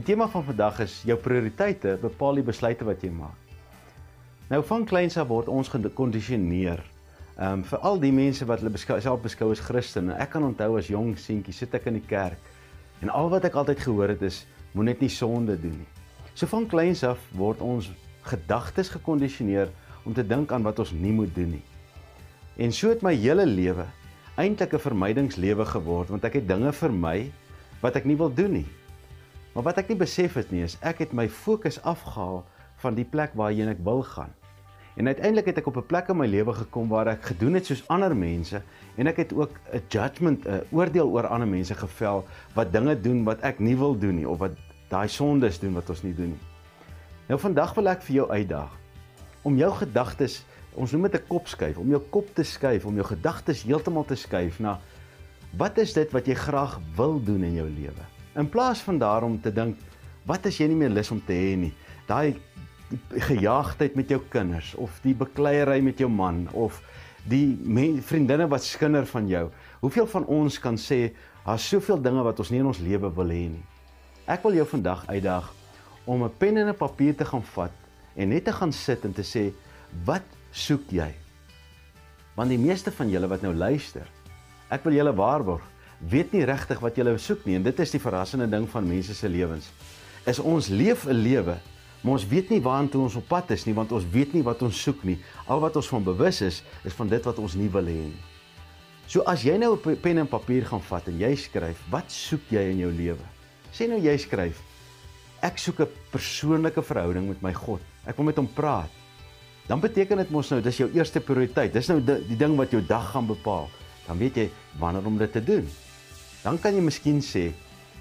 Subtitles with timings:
[0.00, 3.50] Die tema van vandag is jou prioriteite bepaal die besluite wat jy maak.
[4.48, 6.80] Nou van kleins af word ons gekondisioneer.
[7.36, 10.16] Ehm um, vir al die mense wat hulle beskou, self beskou as Christene.
[10.16, 12.48] Ek kan onthou as jong seentjie sit ek in die kerk
[13.04, 14.40] en al wat ek altyd gehoor het is
[14.72, 15.90] moenie net nie sonde doen nie.
[16.32, 17.92] So van kleins af word ons
[18.32, 19.68] gedagtes gekondisioneer
[20.08, 21.64] om te dink aan wat ons nie moet doen nie.
[22.56, 23.84] En so het my hele lewe
[24.40, 27.32] eintlik 'n vermydingslewe geword want ek het dinge vermy
[27.84, 28.68] wat ek nie wil doen nie.
[29.54, 32.44] Maar wat ek nie besef het nie is ek het my fokus afgehaal
[32.82, 34.30] van die plek waarheen ek wil gaan.
[34.96, 37.66] En uiteindelik het ek op 'n plek in my lewe gekom waar ek gedoen het
[37.66, 38.62] soos ander mense
[38.96, 42.24] en ek het ook 'n judgment, 'n oordeel oor ander mense gevel
[42.54, 44.52] wat dinge doen wat ek nie wil doen nie of wat
[44.88, 46.44] daai sondes doen wat ons nie doen nie.
[47.28, 48.70] Nou vandag wil ek vir jou uitdaag
[49.42, 50.44] om jou gedagtes,
[50.74, 54.04] ons noem dit 'n kop skuif, om jou kop te skuif, om jou gedagtes heeltemal
[54.04, 54.78] te skuif na
[55.56, 58.19] wat is dit wat jy graag wil doen in jou lewe?
[58.40, 59.76] In plaas van daarom te dink,
[60.24, 61.74] wat as jy nie meer lus om te hê nie?
[62.08, 62.38] Daai
[63.28, 66.80] gejaagdheid met jou kinders of die bekleierery met jou man of
[67.28, 67.54] die
[68.06, 69.44] vriendinne wat skinder van jou.
[69.82, 71.12] Hoeveel van ons kan sê
[71.44, 73.64] daar's soveel dinge wat ons nie in ons lewe wil hê nie.
[74.30, 75.52] Ek wil jou vandag uitdaag
[76.06, 77.72] om 'n pen en 'n papier te gaan vat
[78.16, 79.52] en net te gaan sit en te sê
[80.04, 81.12] wat soek jy?
[82.36, 84.06] Want die meeste van julle wat nou luister,
[84.70, 85.62] ek wil julle waarborg,
[86.08, 89.14] weet nie regtig wat julle soek nie en dit is die verrassende ding van mense
[89.14, 89.70] se lewens.
[90.26, 91.58] Is ons leef 'n lewe,
[92.00, 94.62] maar ons weet nie waartoe ons op pad is nie want ons weet nie wat
[94.62, 95.18] ons soek nie.
[95.46, 98.22] Al wat ons van bewus is, is van dit wat ons nie wil hê nie.
[99.06, 102.40] So as jy nou 'n pen en papier gaan vat en jy skryf, wat soek
[102.50, 103.26] jy in jou lewe?
[103.72, 104.62] Sê nou jy skryf,
[105.42, 107.80] ek soek 'n persoonlike verhouding met my God.
[108.06, 108.90] Ek wil met hom praat.
[109.66, 111.72] Dan beteken dit mos nou dis jou eerste prioriteit.
[111.72, 113.68] Dis nou die, die ding wat jou dag gaan bepaal.
[114.06, 115.68] Dan weet jy wanneer om dit te doen.
[116.40, 117.50] Dan kan jy miskien sê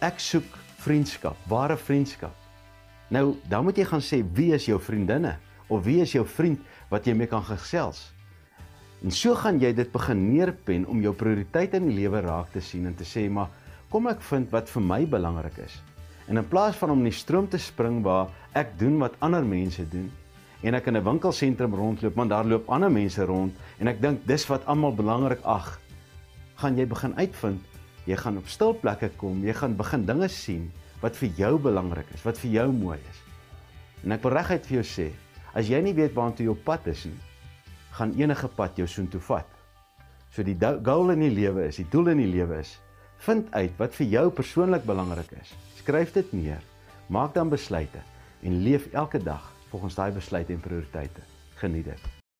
[0.00, 2.32] ek soek vriendskap, ware vriendskap.
[3.12, 5.34] Nou, dan moet jy gaan sê wie is jou vriendinne
[5.68, 8.06] of wie is jou vriend wat jy mee kan gesels.
[9.04, 12.62] En so gaan jy dit begin neerpen om jou prioriteite in die lewe raak te
[12.64, 13.50] sien en te sê maar
[13.92, 15.76] kom ek vind wat vir my belangrik is.
[16.30, 19.44] En in plaas van om in die stroom te spring waar ek doen wat ander
[19.44, 20.08] mense doen
[20.62, 24.24] en ek in 'n winkelsentrum rondloop want daar loop ander mense rond en ek dink
[24.26, 25.80] dis wat almal belangrik ag,
[26.56, 27.60] gaan jy begin uitvind
[28.06, 30.70] jy gaan op stil plekke kom, jy gaan begin dinge sien
[31.02, 33.20] wat vir jou belangrik is, wat vir jou mooi is.
[34.04, 35.08] En ek wil reguit vir jou sê,
[35.54, 37.18] as jy nie weet waartoe jou pad is nie,
[37.96, 39.48] gaan enige pad jou soontoe vat.
[40.32, 42.78] So die goal in die lewe is, die doel in die lewe is,
[43.22, 45.52] vind uit wat vir jou persoonlik belangrik is.
[45.78, 46.64] Skryf dit neer.
[47.12, 48.00] Maak dan besluite
[48.42, 51.28] en leef elke dag volgens daai besluite en prioriteite.
[51.60, 52.21] Geniet dit.